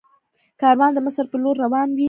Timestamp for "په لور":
1.31-1.55